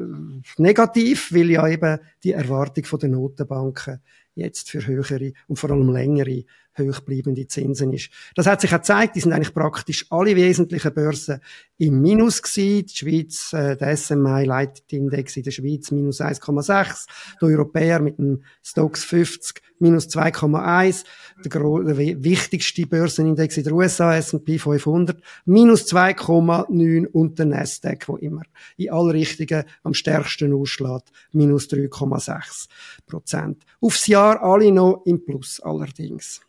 negativ, 0.57 1.33
weil 1.33 1.51
ja 1.51 1.67
eben 1.69 1.99
die 2.25 2.33
Erwartung 2.33 2.85
von 2.85 2.99
den 2.99 3.13
Notenbanken 3.13 4.01
jetzt 4.35 4.71
für 4.71 4.87
höhere 4.87 5.33
und 5.49 5.59
vor 5.59 5.71
allem 5.71 5.93
längere 5.93 6.45
hochbleibende 6.81 7.47
Zinsen 7.47 7.93
ist. 7.93 8.11
Das 8.35 8.47
hat 8.47 8.61
sich 8.61 8.73
auch 8.73 8.79
gezeigt, 8.79 9.17
die 9.17 9.21
sind 9.21 9.33
eigentlich 9.33 9.55
praktisch 9.55 10.07
alle 10.11 10.37
wesentlichen 10.37 10.95
Börsen 10.95 11.41
im 11.79 12.01
Minus 12.01 12.43
gewesen. 12.43 12.87
Die 12.87 12.97
Schweiz, 12.97 13.53
äh, 13.53 13.77
der 13.77 13.97
SMI 13.97 14.45
Leitindex 14.45 15.37
in 15.37 15.43
der 15.43 15.51
Schweiz 15.51 15.91
minus 15.91 16.21
1,6, 16.21 17.07
die 17.41 17.47
Europäer 17.47 18.01
mit 18.01 18.19
dem 18.19 18.43
Stocks 18.63 19.05
50 19.05 19.63
minus 19.81 20.09
2,1, 20.09 21.05
der, 21.45 21.95
der 21.95 22.23
wichtigste 22.23 22.87
Börsenindex 22.87 23.57
in 23.57 23.65
der 23.65 23.73
USA, 23.73 24.17
S&P 24.17 24.59
500, 24.59 25.21
minus 25.47 25.91
2,9 25.93 27.07
und 27.07 27.39
der 27.39 27.47
Nasdaq, 27.47 28.09
wo 28.09 28.17
immer 28.17 28.43
in 28.77 28.91
alle 28.91 29.15
Richtungen 29.15 29.65
am 29.83 29.95
stärksten 29.95 30.53
ausschlägt, 30.53 31.11
minus 31.33 31.67
3,6 31.69 32.69
Prozent. 33.07 33.63
Aufs 33.81 34.07
Jahr 34.07 34.43
alle 34.43 34.71
noch 34.71 35.03
im 35.07 35.25
Plus 35.25 35.61
allerdings. 35.61 36.41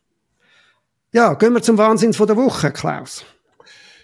Ja, 1.13 1.33
gehen 1.33 1.53
wir 1.53 1.61
zum 1.61 1.77
Wahnsinn 1.77 2.13
von 2.13 2.27
der 2.27 2.37
Woche, 2.37 2.71
Klaus. 2.71 3.25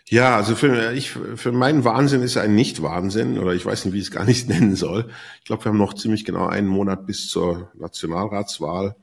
Ja, 0.10 0.36
also 0.36 0.56
für, 0.56 0.92
ich, 0.94 1.12
für 1.12 1.52
meinen 1.54 1.86
Wahnsinn 1.86 2.22
ist 2.22 2.36
ein 2.38 2.56
Nicht-Wahnsinn 2.56 3.38
oder 3.38 3.54
ich 3.54 3.66
weiß 3.66 3.86
nicht, 3.86 3.94
wie 3.94 4.00
ich 4.00 4.06
es 4.06 4.12
gar 4.12 4.26
nicht 4.26 4.50
nennen 4.50 4.76
soll. 4.76 5.10
Ich 5.40 5.46
glaube, 5.46 5.66
wir 5.66 5.70
haben 5.70 5.78
noch 5.78 5.94
ziemlich 5.94 6.26
genau 6.26 6.48
einen 6.48 6.68
Monat 6.68 7.06
bis 7.06 7.30
zur 7.30 7.72
Nationalratswahl 7.76 8.96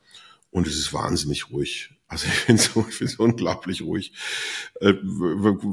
und 0.51 0.67
es 0.67 0.79
ist 0.79 0.93
wahnsinnig 0.93 1.51
ruhig. 1.51 1.91
Also 2.07 2.27
ich 2.27 2.35
finde 2.35 2.63
es 3.01 3.17
unglaublich 3.17 3.83
ruhig. 3.83 4.13
Äh, 4.81 4.95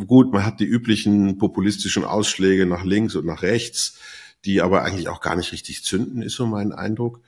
gut, 0.08 0.32
man 0.32 0.46
hat 0.46 0.62
die 0.62 0.66
üblichen 0.66 1.38
populistischen 1.38 2.06
Ausschläge 2.06 2.66
nach 2.66 2.86
links 2.86 3.16
und 3.16 3.26
nach 3.26 3.42
rechts, 3.42 4.00
die 4.46 4.62
aber 4.62 4.84
eigentlich 4.84 5.10
auch 5.10 5.20
gar 5.20 5.36
nicht 5.36 5.52
richtig 5.52 5.84
zünden, 5.84 6.22
ist 6.22 6.36
so 6.36 6.46
mein 6.46 6.72
Eindruck 6.72 7.22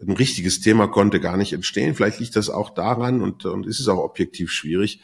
ein 0.00 0.12
richtiges 0.12 0.60
Thema 0.60 0.88
konnte 0.88 1.20
gar 1.20 1.36
nicht 1.36 1.52
entstehen. 1.52 1.94
Vielleicht 1.94 2.20
liegt 2.20 2.36
das 2.36 2.50
auch 2.50 2.70
daran 2.70 3.22
und, 3.22 3.44
und 3.44 3.66
ist 3.66 3.80
es 3.80 3.88
auch 3.88 3.98
objektiv 3.98 4.50
schwierig, 4.50 5.00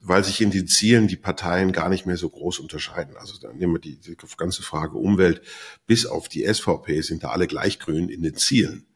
weil 0.00 0.22
sich 0.22 0.40
in 0.40 0.50
den 0.50 0.66
Zielen 0.68 1.08
die 1.08 1.16
Parteien 1.16 1.72
gar 1.72 1.88
nicht 1.88 2.04
mehr 2.04 2.16
so 2.16 2.28
groß 2.28 2.58
unterscheiden. 2.58 3.16
Also 3.16 3.38
dann 3.40 3.56
nehmen 3.56 3.74
wir 3.74 3.80
die, 3.80 3.98
die 3.98 4.16
ganze 4.36 4.62
Frage 4.62 4.98
Umwelt 4.98 5.40
bis 5.86 6.06
auf 6.06 6.28
die 6.28 6.44
SVP 6.44 7.00
sind 7.00 7.24
da 7.24 7.30
alle 7.30 7.46
gleich 7.46 7.78
grün 7.78 8.08
in 8.08 8.22
den 8.22 8.36
Zielen. 8.36 8.86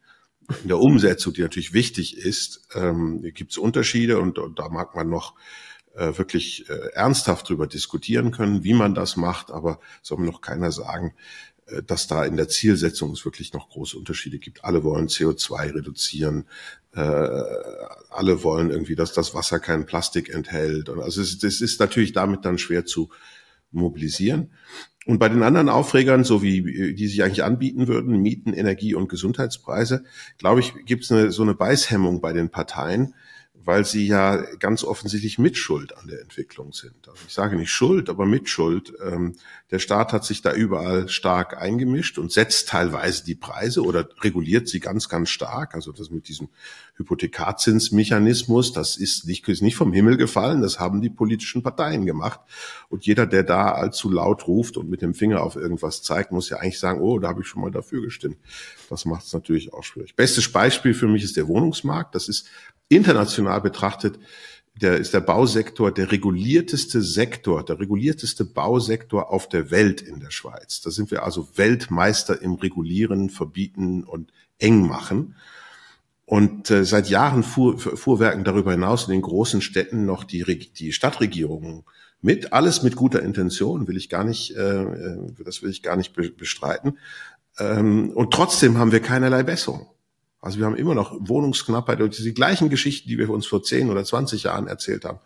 In 0.63 0.67
der 0.67 0.79
Umsetzung, 0.79 1.33
die 1.33 1.41
natürlich 1.41 1.73
wichtig 1.73 2.17
ist, 2.17 2.67
ähm, 2.73 3.21
gibt 3.33 3.51
es 3.51 3.57
Unterschiede 3.57 4.19
und, 4.19 4.39
und, 4.39 4.57
da 4.57 4.69
mag 4.69 4.95
man 4.95 5.09
noch 5.09 5.35
äh, 5.95 6.17
wirklich 6.17 6.67
äh, 6.69 6.91
ernsthaft 6.93 7.49
drüber 7.49 7.67
diskutieren 7.67 8.31
können, 8.31 8.63
wie 8.63 8.73
man 8.73 8.95
das 8.95 9.15
macht, 9.15 9.51
aber 9.51 9.79
soll 10.01 10.19
mir 10.19 10.25
noch 10.25 10.41
keiner 10.41 10.71
sagen, 10.71 11.13
äh, 11.57 11.58
dass 11.85 12.07
da 12.07 12.25
in 12.25 12.37
der 12.37 12.47
Zielsetzung 12.47 13.11
es 13.11 13.25
wirklich 13.25 13.53
noch 13.53 13.69
große 13.69 13.97
Unterschiede 13.97 14.39
gibt. 14.39 14.63
Alle 14.63 14.83
wollen 14.83 15.07
CO2 15.07 15.75
reduzieren, 15.75 16.45
äh, 16.93 16.99
alle 17.01 18.43
wollen 18.43 18.69
irgendwie, 18.69 18.95
dass 18.95 19.13
das 19.13 19.33
Wasser 19.33 19.59
kein 19.59 19.85
Plastik 19.85 20.29
enthält. 20.29 20.89
Und 20.89 20.99
also 20.99 21.21
es, 21.21 21.37
das 21.39 21.61
ist 21.61 21.79
natürlich 21.79 22.13
damit 22.13 22.45
dann 22.45 22.57
schwer 22.57 22.85
zu 22.85 23.09
mobilisieren. 23.71 24.51
Und 25.05 25.17
bei 25.17 25.29
den 25.29 25.43
anderen 25.43 25.69
Aufregern, 25.69 26.23
so 26.23 26.43
wie 26.43 26.93
die 26.93 27.07
sich 27.07 27.23
eigentlich 27.23 27.43
anbieten 27.43 27.87
würden, 27.87 28.21
Mieten, 28.21 28.53
Energie 28.53 28.93
und 28.93 29.09
Gesundheitspreise, 29.09 30.03
glaube 30.37 30.59
ich, 30.59 30.73
gibt 30.85 31.09
es 31.09 31.35
so 31.35 31.41
eine 31.41 31.55
Beißhemmung 31.55 32.21
bei 32.21 32.33
den 32.33 32.49
Parteien, 32.49 33.15
weil 33.65 33.85
sie 33.85 34.07
ja 34.07 34.37
ganz 34.57 34.83
offensichtlich 34.83 35.37
Mitschuld 35.37 35.97
an 35.97 36.07
der 36.07 36.21
Entwicklung 36.21 36.71
sind. 36.71 37.07
Also 37.07 37.19
ich 37.27 37.33
sage 37.33 37.55
nicht 37.55 37.71
Schuld, 37.71 38.09
aber 38.09 38.25
Mitschuld. 38.25 38.93
Ähm, 39.03 39.35
der 39.69 39.79
Staat 39.79 40.13
hat 40.13 40.25
sich 40.25 40.41
da 40.41 40.53
überall 40.53 41.09
stark 41.09 41.57
eingemischt 41.57 42.17
und 42.17 42.31
setzt 42.31 42.69
teilweise 42.69 43.23
die 43.25 43.35
Preise 43.35 43.83
oder 43.83 44.07
reguliert 44.21 44.67
sie 44.67 44.79
ganz, 44.79 45.09
ganz 45.09 45.29
stark. 45.29 45.75
Also 45.75 45.91
das 45.91 46.09
mit 46.09 46.27
diesem 46.29 46.49
Hypothekarzinsmechanismus, 46.95 48.73
das 48.73 48.97
ist 48.97 49.27
nicht, 49.27 49.47
ist 49.47 49.61
nicht 49.61 49.75
vom 49.75 49.93
Himmel 49.93 50.17
gefallen, 50.17 50.61
das 50.61 50.79
haben 50.79 51.01
die 51.01 51.09
politischen 51.09 51.61
Parteien 51.61 52.05
gemacht. 52.05 52.39
Und 52.89 53.05
jeder, 53.05 53.25
der 53.25 53.43
da 53.43 53.73
allzu 53.73 54.09
laut 54.09 54.47
ruft 54.47 54.77
und 54.77 54.89
mit 54.89 55.01
dem 55.01 55.13
Finger 55.13 55.43
auf 55.43 55.55
irgendwas 55.55 56.01
zeigt, 56.01 56.31
muss 56.31 56.49
ja 56.49 56.57
eigentlich 56.57 56.79
sagen, 56.79 57.01
oh, 57.01 57.19
da 57.19 57.27
habe 57.27 57.41
ich 57.41 57.47
schon 57.47 57.61
mal 57.61 57.71
dafür 57.71 58.01
gestimmt. 58.01 58.37
Das 58.89 59.05
macht 59.05 59.25
es 59.25 59.33
natürlich 59.33 59.73
auch 59.73 59.83
schwierig. 59.83 60.15
Bestes 60.15 60.51
Beispiel 60.51 60.93
für 60.93 61.07
mich 61.07 61.23
ist 61.23 61.37
der 61.37 61.47
Wohnungsmarkt. 61.47 62.15
Das 62.15 62.27
ist 62.27 62.49
international 62.89 63.61
betrachtet, 63.61 64.19
der 64.81 64.97
ist 64.97 65.13
der 65.13 65.19
Bausektor 65.19 65.91
der 65.91 66.11
regulierteste 66.11 67.01
Sektor, 67.01 67.63
der 67.63 67.79
regulierteste 67.79 68.45
Bausektor 68.45 69.31
auf 69.31 69.49
der 69.49 69.71
Welt 69.71 70.01
in 70.01 70.19
der 70.19 70.31
Schweiz. 70.31 70.81
Da 70.81 70.89
sind 70.89 71.11
wir 71.11 71.23
also 71.23 71.49
Weltmeister 71.55 72.41
im 72.41 72.53
Regulieren, 72.53 73.29
Verbieten 73.29 74.03
und 74.03 74.31
eng 74.57 74.87
machen. 74.87 75.35
Und 76.25 76.69
äh, 76.69 76.85
seit 76.85 77.09
Jahren 77.09 77.43
fuhr, 77.43 77.79
fuhrwerken 77.79 78.43
darüber 78.43 78.71
hinaus 78.71 79.07
in 79.07 79.13
den 79.13 79.21
großen 79.21 79.61
Städten 79.61 80.05
noch 80.05 80.23
die, 80.23 80.43
die 80.77 80.91
Stadtregierungen 80.93 81.83
mit, 82.21 82.53
alles 82.53 82.83
mit 82.83 82.95
guter 82.95 83.23
Intention, 83.23 83.87
will 83.87 83.97
ich 83.97 84.09
gar 84.09 84.23
nicht, 84.23 84.55
äh, 84.55 84.83
äh 84.83 85.33
das 85.43 85.63
will 85.63 85.71
ich 85.71 85.81
gar 85.81 85.95
nicht 85.95 86.13
bestreiten. 86.37 86.99
Ähm, 87.57 88.11
und 88.11 88.31
trotzdem 88.31 88.77
haben 88.77 88.91
wir 88.91 88.99
keinerlei 88.99 89.43
Besserung. 89.43 89.87
Also 90.41 90.59
wir 90.59 90.65
haben 90.65 90.75
immer 90.75 90.95
noch 90.95 91.15
Wohnungsknappheit 91.19 92.01
und 92.01 92.17
die 92.17 92.33
gleichen 92.33 92.69
Geschichten, 92.69 93.09
die 93.09 93.17
wir 93.17 93.29
uns 93.29 93.45
vor 93.45 93.61
10 93.61 93.89
oder 93.89 94.03
20 94.03 94.43
Jahren 94.43 94.67
erzählt 94.67 95.05
haben, 95.05 95.19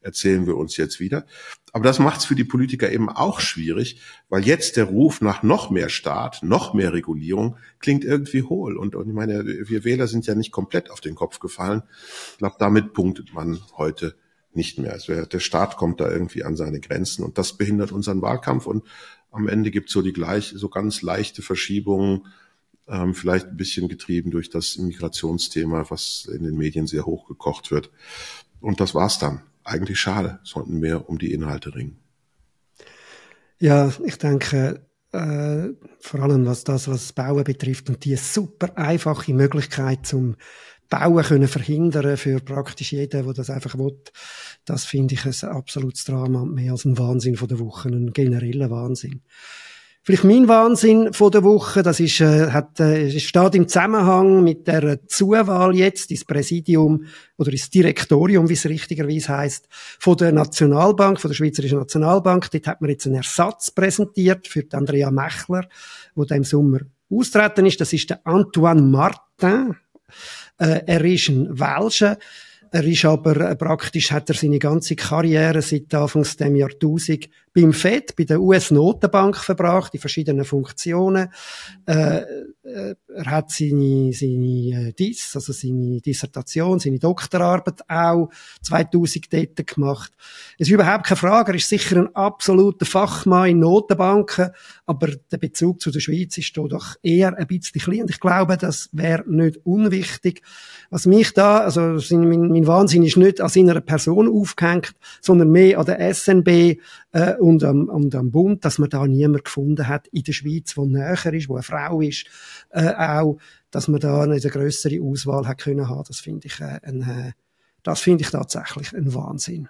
erzählen 0.00 0.46
wir 0.46 0.56
uns 0.56 0.76
jetzt 0.76 1.00
wieder. 1.00 1.26
Aber 1.72 1.84
das 1.84 1.98
macht 1.98 2.20
es 2.20 2.24
für 2.24 2.34
die 2.34 2.44
Politiker 2.44 2.90
eben 2.90 3.08
auch 3.08 3.40
schwierig, 3.40 4.00
weil 4.28 4.46
jetzt 4.46 4.76
der 4.76 4.84
Ruf 4.84 5.20
nach 5.20 5.42
noch 5.42 5.70
mehr 5.70 5.88
Staat, 5.88 6.42
noch 6.42 6.74
mehr 6.74 6.92
Regulierung 6.92 7.56
klingt 7.80 8.04
irgendwie 8.04 8.42
hohl. 8.42 8.76
Und, 8.76 8.94
und 8.94 9.08
ich 9.08 9.14
meine, 9.14 9.44
wir 9.44 9.84
Wähler 9.84 10.06
sind 10.06 10.26
ja 10.26 10.34
nicht 10.34 10.52
komplett 10.52 10.90
auf 10.90 11.00
den 11.00 11.14
Kopf 11.14 11.38
gefallen. 11.38 11.82
Ich 12.32 12.38
glaube, 12.38 12.56
damit 12.58 12.92
punktet 12.92 13.34
man 13.34 13.60
heute 13.76 14.14
nicht 14.54 14.78
mehr. 14.78 14.92
Also 14.92 15.24
der 15.24 15.40
Staat 15.40 15.76
kommt 15.76 16.00
da 16.00 16.10
irgendwie 16.10 16.44
an 16.44 16.56
seine 16.56 16.80
Grenzen 16.80 17.24
und 17.24 17.36
das 17.36 17.52
behindert 17.52 17.92
unseren 17.92 18.22
Wahlkampf 18.22 18.66
und 18.66 18.84
am 19.30 19.48
Ende 19.48 19.70
gibt 19.70 19.88
es 19.88 19.92
so 19.92 20.00
die 20.00 20.14
gleich, 20.14 20.54
so 20.56 20.70
ganz 20.70 21.02
leichte 21.02 21.42
Verschiebungen 21.42 22.26
ähm, 22.88 23.14
vielleicht 23.14 23.46
ein 23.46 23.56
bisschen 23.56 23.88
getrieben 23.88 24.30
durch 24.30 24.50
das 24.50 24.78
Migrationsthema, 24.78 25.86
was 25.88 26.28
in 26.32 26.44
den 26.44 26.56
Medien 26.56 26.86
sehr 26.86 27.06
hochgekocht 27.06 27.70
wird. 27.70 27.90
Und 28.60 28.80
das 28.80 28.94
war's 28.94 29.18
dann. 29.18 29.42
Eigentlich 29.64 29.98
schade, 29.98 30.38
sollten 30.44 30.78
mehr 30.78 31.08
um 31.08 31.18
die 31.18 31.32
Inhalte 31.32 31.74
ringen. 31.74 31.98
Ja, 33.58 33.92
ich 34.04 34.18
denke, 34.18 34.86
äh, 35.12 35.68
vor 35.98 36.20
allem 36.20 36.46
was 36.46 36.64
das, 36.64 36.88
was 36.88 37.02
das 37.02 37.12
Bauen 37.12 37.44
betrifft 37.44 37.88
und 37.88 38.04
die 38.04 38.16
super 38.16 38.76
einfache 38.76 39.34
Möglichkeit 39.34 40.06
zum 40.06 40.36
Bauen 40.88 41.24
können 41.24 41.48
verhindern 41.48 42.16
für 42.16 42.38
praktisch 42.40 42.92
jeden, 42.92 43.24
der 43.24 43.32
das 43.32 43.50
einfach 43.50 43.76
will, 43.76 43.98
das 44.64 44.84
finde 44.84 45.14
ich 45.14 45.24
ein 45.24 45.48
absolutes 45.48 46.04
Drama 46.04 46.44
mehr 46.44 46.72
als 46.72 46.84
ein 46.84 46.98
Wahnsinn 46.98 47.36
von 47.36 47.48
der 47.48 47.58
Woche, 47.58 47.88
ein 47.88 48.12
genereller 48.12 48.70
Wahnsinn. 48.70 49.22
Vielleicht 50.06 50.22
mein 50.22 50.46
Wahnsinn 50.46 51.12
von 51.12 51.32
der 51.32 51.42
Woche, 51.42 51.82
das 51.82 51.98
ist, 51.98 52.20
äh, 52.20 52.52
hat, 52.52 52.78
äh, 52.78 53.10
steht 53.18 53.56
im 53.56 53.66
Zusammenhang 53.66 54.44
mit 54.44 54.68
der 54.68 55.04
Zuwahl 55.08 55.74
jetzt 55.74 56.12
ins 56.12 56.24
Präsidium 56.24 57.06
oder 57.36 57.50
ins 57.50 57.70
Direktorium, 57.70 58.48
wie 58.48 58.52
es 58.52 58.66
richtigerweise 58.66 59.36
heißt, 59.36 59.66
von 59.98 60.16
der 60.16 60.30
Nationalbank, 60.30 61.20
von 61.20 61.28
der 61.28 61.34
Schweizerischen 61.34 61.78
Nationalbank. 61.78 62.48
Dort 62.52 62.68
hat 62.68 62.80
man 62.80 62.90
jetzt 62.90 63.06
einen 63.06 63.16
Ersatz 63.16 63.72
präsentiert 63.72 64.46
für 64.46 64.62
Andrea 64.74 65.10
Mechler, 65.10 65.66
wo 66.14 66.24
da 66.24 66.36
im 66.36 66.44
Sommer 66.44 66.82
austreten 67.10 67.66
ist. 67.66 67.80
Das 67.80 67.92
ist 67.92 68.08
der 68.08 68.24
Antoine 68.24 68.82
Martin. 68.82 69.74
Äh, 70.58 70.82
er 70.86 71.04
ist 71.04 71.30
ein 71.30 71.58
Welscher. 71.58 72.16
Er 72.76 72.84
ist 72.84 73.06
aber 73.06 73.40
äh, 73.40 73.56
praktisch, 73.56 74.12
hat 74.12 74.28
er 74.28 74.34
seine 74.34 74.58
ganze 74.58 74.96
Karriere 74.96 75.62
seit 75.62 75.94
Anfangs 75.94 76.36
dem 76.36 76.56
Jahrtausend 76.56 77.30
beim 77.54 77.72
FED, 77.72 78.14
bei 78.16 78.24
der 78.24 78.38
US-Notenbank 78.38 79.38
verbracht, 79.38 79.94
in 79.94 80.00
verschiedenen 80.00 80.44
Funktionen. 80.44 81.30
Äh, 81.86 82.18
äh, 82.64 82.94
er 83.14 83.24
hat 83.30 83.50
seine, 83.50 84.12
seine 84.12 84.88
äh, 84.88 84.92
Diss, 84.92 85.34
also 85.34 85.54
seine 85.54 86.02
Dissertation, 86.02 86.78
seine 86.78 86.98
Doktorarbeit 86.98 87.88
auch 87.88 88.28
2000 88.60 89.32
dort 89.32 89.66
gemacht. 89.66 90.12
Es 90.58 90.68
ist 90.68 90.74
überhaupt 90.74 91.06
keine 91.06 91.16
Frage, 91.16 91.52
er 91.52 91.56
ist 91.56 91.68
sicher 91.68 91.96
ein 91.96 92.14
absoluter 92.14 92.84
Fachmann 92.84 93.48
in 93.48 93.60
Notenbanken, 93.60 94.50
aber 94.84 95.08
der 95.30 95.38
Bezug 95.38 95.80
zu 95.80 95.90
der 95.90 96.00
Schweiz 96.00 96.36
ist 96.36 96.54
da 96.56 96.62
doch 96.62 96.96
eher 97.02 97.34
ein 97.38 97.46
bisschen 97.46 97.80
klein. 97.80 98.02
Und 98.02 98.10
ich 98.10 98.20
glaube, 98.20 98.58
das 98.58 98.90
wäre 98.92 99.24
nicht 99.26 99.64
unwichtig. 99.64 100.42
Was 100.90 101.06
mich 101.06 101.32
da, 101.32 101.60
also 101.60 101.98
mein, 102.10 102.48
mein 102.48 102.65
Wahnsinn 102.66 103.02
ist 103.02 103.16
nicht 103.16 103.40
an 103.40 103.48
seiner 103.48 103.80
Person 103.80 104.28
aufgehängt, 104.28 104.92
sondern 105.20 105.50
mehr 105.50 105.78
an 105.78 105.86
der 105.86 106.14
SNB 106.14 106.78
äh, 107.12 107.34
und, 107.38 107.64
am, 107.64 107.88
und 107.88 108.14
am 108.14 108.30
Bund, 108.30 108.64
dass 108.64 108.78
man 108.78 108.90
da 108.90 109.06
niemand 109.06 109.44
gefunden 109.44 109.88
hat 109.88 110.06
in 110.08 110.22
der 110.22 110.32
Schweiz, 110.32 110.76
wo 110.76 110.84
näher 110.84 111.32
ist, 111.32 111.48
wo 111.48 111.54
eine 111.54 111.62
Frau 111.62 112.00
ist, 112.00 112.26
äh, 112.70 112.92
auch, 112.94 113.38
dass 113.70 113.88
man 113.88 114.00
da 114.00 114.22
eine 114.22 114.40
größere 114.40 115.00
Auswahl 115.02 115.46
hat 115.46 115.58
können 115.58 115.88
haben. 115.88 116.04
Das 116.06 116.20
finde 116.20 116.46
ich 116.46 116.60
äh, 116.60 116.76
äh, 116.76 117.32
das 117.86 118.00
finde 118.00 118.22
ich 118.24 118.30
tatsächlich 118.30 118.92
ein 118.94 119.14
Wahnsinn. 119.14 119.68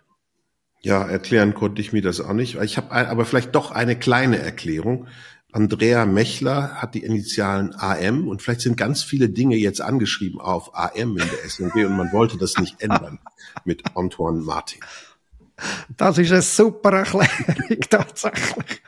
Ja, 0.80 1.02
erklären 1.02 1.52
konnte 1.52 1.82
ich 1.82 1.92
mir 1.92 2.00
das 2.00 2.20
auch 2.20 2.32
nicht. 2.32 2.54
Ich 2.62 2.76
habe 2.78 2.92
aber 2.92 3.24
vielleicht 3.26 3.54
doch 3.54 3.72
eine 3.72 3.96
kleine 3.96 4.38
Erklärung. 4.38 5.06
Andrea 5.56 6.04
Mechler 6.04 6.82
hat 6.82 6.94
die 6.94 7.02
Initialen 7.02 7.74
AM 7.74 8.28
und 8.28 8.42
vielleicht 8.42 8.60
sind 8.60 8.76
ganz 8.76 9.02
viele 9.02 9.30
Dinge 9.30 9.56
jetzt 9.56 9.80
angeschrieben 9.80 10.38
auf 10.38 10.74
AM 10.74 11.16
in 11.16 11.16
der 11.16 11.48
SNB 11.48 11.76
und 11.86 11.96
man 11.96 12.12
wollte 12.12 12.36
das 12.36 12.58
nicht 12.58 12.82
ändern 12.82 13.20
mit 13.64 13.82
Antoine 13.96 14.42
Martin. 14.42 14.80
Das 15.96 16.18
ist 16.18 16.30
eine 16.30 16.42
super 16.42 16.92
Erklärung, 16.92 17.80
tatsächlich. 17.88 18.82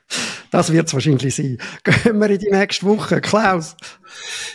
Das 0.51 0.73
wird 0.73 0.87
es 0.89 0.95
wahrscheinlich 0.95 1.35
sein. 1.35 1.59
Gehen 1.85 2.19
wir 2.19 2.31
in 2.31 2.39
die 2.39 2.51
nächste 2.51 2.87
Woche. 2.87 3.21
Klaus. 3.21 3.77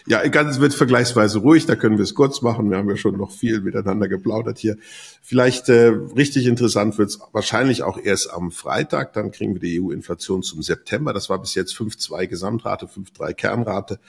Ja, 0.07 0.21
es 0.21 0.59
wird 0.59 0.73
vergleichsweise 0.73 1.39
ruhig, 1.39 1.65
da 1.65 1.75
können 1.75 1.97
wir 1.97 2.03
es 2.03 2.15
kurz 2.15 2.41
machen. 2.41 2.69
Wir 2.69 2.77
haben 2.77 2.89
ja 2.89 2.97
schon 2.97 3.17
noch 3.17 3.31
viel 3.31 3.61
miteinander 3.61 4.07
geplaudert 4.07 4.57
hier. 4.57 4.77
Vielleicht 5.21 5.69
äh, 5.69 5.93
richtig 6.17 6.47
interessant 6.47 6.97
wird 6.97 7.09
es 7.09 7.19
wahrscheinlich 7.31 7.83
auch 7.83 7.97
erst 7.97 8.31
am 8.31 8.51
Freitag. 8.51 9.13
Dann 9.13 9.31
kriegen 9.31 9.53
wir 9.53 9.61
die 9.61 9.79
EU-Inflation 9.79 10.43
zum 10.43 10.61
September. 10.63 11.13
Das 11.13 11.29
war 11.29 11.39
bis 11.39 11.55
jetzt 11.55 11.73
5,2 11.75 12.27
Gesamtrate, 12.27 12.87
5,3 12.87 13.33
Kernrate. 13.33 13.99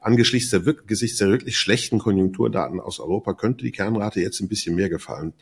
Angesichts 0.00 0.50
der, 0.50 0.60
angesichts 0.66 1.18
der 1.18 1.28
wirklich 1.28 1.56
schlechten 1.58 1.98
Konjunkturdaten 1.98 2.80
aus 2.80 3.00
Europa 3.00 3.34
könnte 3.34 3.64
die 3.64 3.72
Kernrate 3.72 4.20
jetzt 4.20 4.40
ein 4.40 4.48
bisschen 4.48 4.74
mehr 4.74 4.88
gefallen 4.88 5.32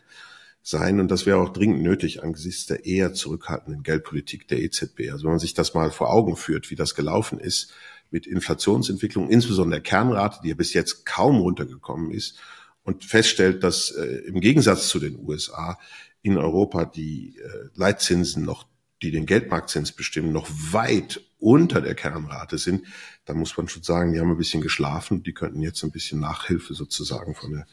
sein. 0.66 0.99
Und 0.99 1.11
das 1.11 1.26
wäre 1.26 1.38
auch 1.38 1.52
dringend 1.52 1.82
nötig 1.82 2.23
angesichts 2.23 2.66
der 2.66 2.85
eher 2.85 3.14
zurückhaltenden 3.14 3.82
Geldpolitik 3.82 4.49
der 4.49 4.61
EZB. 4.62 5.12
Also 5.12 5.25
wenn 5.25 5.32
man 5.32 5.38
sich 5.38 5.54
das 5.54 5.75
mal 5.75 5.90
vor 5.90 6.12
Augen 6.12 6.37
führt, 6.37 6.70
wie 6.70 6.75
das 6.75 6.94
gelaufen 6.94 7.38
ist 7.38 7.73
mit 8.11 8.26
Inflationsentwicklung, 8.26 9.30
insbesondere 9.30 9.80
der 9.80 9.88
Kernrate, 9.88 10.40
die 10.42 10.49
ja 10.49 10.54
bis 10.54 10.75
jetzt 10.75 11.06
kaum 11.06 11.38
runtergekommen 11.38 12.11
ist, 12.11 12.38
und 12.82 13.04
feststellt, 13.04 13.64
dass 13.64 13.90
äh, 13.90 14.23
im 14.26 14.40
Gegensatz 14.40 14.88
zu 14.88 15.00
den 15.00 15.18
USA 15.18 15.76
in 16.23 16.38
Europa 16.38 16.85
die 16.85 17.37
äh, 17.38 17.68
Leitzinsen 17.75 18.44
noch, 18.44 18.66
die 19.02 19.11
den 19.11 19.26
Geldmarktzins 19.26 19.90
bestimmen, 19.90 20.32
noch 20.32 20.49
weit 20.70 21.20
unter 21.38 21.80
der 21.80 21.96
Kernrate 21.96 22.58
sind, 22.58 22.85
dann 23.25 23.38
muss 23.38 23.56
man 23.56 23.68
schon 23.68 23.82
sagen, 23.82 24.12
die 24.12 24.20
haben 24.20 24.30
ein 24.30 24.38
bisschen 24.38 24.62
geschlafen. 24.62 25.25
Die 25.25 25.35
könnten 25.35 25.62
jetzt 25.62 25.82
ein 25.82 25.90
bisschen 25.90 26.20
Nachhilfe 26.20 26.75
sozusagen 26.75 27.35
von 27.35 27.50
den 27.50 27.64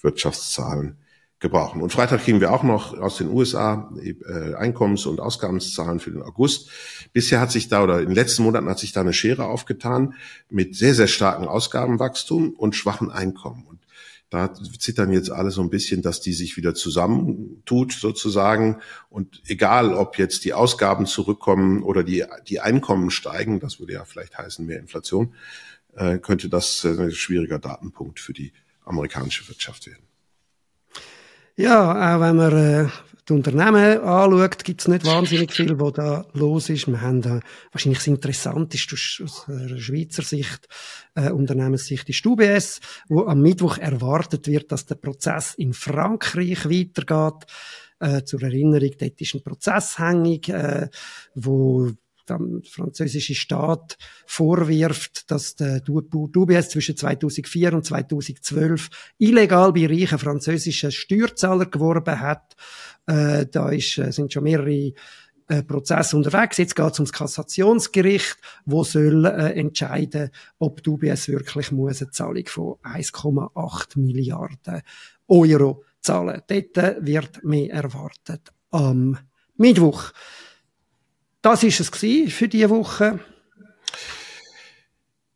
Wirtschaftszahlen 0.00 0.96
gebrauchen. 1.40 1.80
Und 1.80 1.90
Freitag 1.90 2.22
kriegen 2.22 2.40
wir 2.40 2.52
auch 2.52 2.62
noch 2.62 2.96
aus 2.98 3.16
den 3.16 3.28
USA 3.28 3.90
äh, 3.98 4.54
Einkommens- 4.54 5.06
und 5.06 5.20
Ausgabenzahlen 5.20 5.98
für 5.98 6.10
den 6.10 6.22
August. 6.22 6.68
Bisher 7.14 7.40
hat 7.40 7.50
sich 7.50 7.68
da 7.68 7.82
oder 7.82 8.00
in 8.00 8.06
den 8.06 8.14
letzten 8.14 8.42
Monaten 8.42 8.68
hat 8.68 8.78
sich 8.78 8.92
da 8.92 9.00
eine 9.00 9.14
Schere 9.14 9.46
aufgetan 9.46 10.14
mit 10.50 10.76
sehr, 10.76 10.94
sehr 10.94 11.06
starkem 11.06 11.48
Ausgabenwachstum 11.48 12.50
und 12.50 12.76
schwachen 12.76 13.10
Einkommen. 13.10 13.64
Und 13.66 13.80
da 14.28 14.52
zittern 14.54 15.12
jetzt 15.12 15.30
alle 15.30 15.50
so 15.50 15.62
ein 15.62 15.70
bisschen, 15.70 16.02
dass 16.02 16.20
die 16.20 16.34
sich 16.34 16.58
wieder 16.58 16.74
zusammentut 16.74 17.92
sozusagen. 17.92 18.76
Und 19.08 19.42
egal, 19.46 19.94
ob 19.94 20.18
jetzt 20.18 20.44
die 20.44 20.52
Ausgaben 20.52 21.06
zurückkommen 21.06 21.82
oder 21.82 22.04
die, 22.04 22.24
die 22.48 22.60
Einkommen 22.60 23.10
steigen, 23.10 23.60
das 23.60 23.80
würde 23.80 23.94
ja 23.94 24.04
vielleicht 24.04 24.36
heißen 24.36 24.64
mehr 24.64 24.78
Inflation, 24.78 25.34
äh, 25.96 26.18
könnte 26.18 26.50
das 26.50 26.84
äh, 26.84 26.90
ein 26.90 27.12
schwieriger 27.12 27.58
Datenpunkt 27.58 28.20
für 28.20 28.34
die 28.34 28.52
amerikanische 28.84 29.48
Wirtschaft 29.48 29.86
werden. 29.86 30.09
Ja, 31.60 32.16
auch 32.16 32.20
wenn 32.22 32.36
man 32.36 32.56
äh, 32.56 32.88
die 33.28 33.32
Unternehmen 33.34 34.00
anschaut, 34.00 34.64
gibt 34.64 34.80
es 34.80 34.88
nicht 34.88 35.04
wahnsinnig 35.04 35.52
viel, 35.52 35.78
was 35.78 35.92
da 35.92 36.24
los 36.32 36.70
ist. 36.70 36.88
Wir 36.88 37.02
haben 37.02 37.20
da, 37.20 37.40
wahrscheinlich 37.70 37.98
das 37.98 38.06
Interessanteste 38.06 38.94
aus 39.24 39.44
einer 39.46 39.78
Schweizer 39.78 40.22
Sicht, 40.22 40.68
äh, 41.14 41.28
Unternehmenssicht 41.28 42.08
ist 42.08 42.24
UBS, 42.24 42.80
wo 43.10 43.26
am 43.26 43.42
Mittwoch 43.42 43.76
erwartet 43.76 44.46
wird, 44.46 44.72
dass 44.72 44.86
der 44.86 44.94
Prozess 44.94 45.52
in 45.52 45.74
Frankreich 45.74 46.64
weitergeht. 46.64 47.46
Äh, 47.98 48.24
zur 48.24 48.42
Erinnerung, 48.42 48.92
dort 48.98 49.20
ist 49.20 49.34
ein 49.34 49.42
Prozess 49.42 49.98
hängig, 49.98 50.48
äh, 50.48 50.88
wo 51.34 51.90
der 52.38 52.70
französische 52.70 53.34
Staat 53.34 53.98
vorwirft, 54.26 55.30
dass 55.30 55.56
der 55.56 55.82
UBS 55.88 56.70
zwischen 56.70 56.96
2004 56.96 57.74
und 57.74 57.84
2012 57.84 58.88
illegal 59.18 59.72
bei 59.72 59.86
reichen 59.86 60.18
französischen 60.18 60.92
Steuerzahlern 60.92 61.70
geworben 61.70 62.20
hat. 62.20 62.56
Äh, 63.06 63.46
da 63.46 63.70
ist, 63.70 63.98
äh, 63.98 64.12
sind 64.12 64.32
schon 64.32 64.44
mehrere 64.44 64.92
äh, 65.50 65.64
Prozesse 65.64 66.16
unterwegs. 66.16 66.58
Jetzt 66.58 66.76
geht 66.76 66.92
es 66.92 67.00
ums 67.00 67.12
Kassationsgericht, 67.12 68.36
wo 68.66 68.84
soll 68.84 69.26
äh, 69.26 69.52
entscheiden, 69.58 70.30
ob 70.60 70.86
UBS 70.86 71.26
wirklich 71.26 71.72
muss 71.72 72.02
eine 72.02 72.12
Zahlung 72.12 72.46
von 72.46 72.74
1,8 72.84 73.98
Milliarden 73.98 74.82
Euro 75.26 75.82
zahlen. 76.00 76.42
Dort 76.46 77.04
wird 77.04 77.42
mehr 77.42 77.72
erwartet 77.72 78.52
am 78.70 79.18
Mittwoch. 79.56 80.12
Das 81.42 81.62
ist 81.62 81.80
es 81.80 81.88
für 81.88 82.48
diese 82.48 82.70
Woche. 82.70 83.20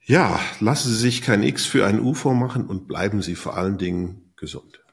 Ja, 0.06 0.38
lassen 0.60 0.90
Sie 0.90 0.98
sich 0.98 1.22
kein 1.22 1.42
X 1.42 1.64
für 1.64 1.86
ein 1.86 2.00
U 2.00 2.12
vormachen 2.12 2.66
und 2.66 2.86
bleiben 2.86 3.22
Sie 3.22 3.36
vor 3.36 3.56
allen 3.56 3.78
Dingen 3.78 4.32
gesund. 4.36 4.83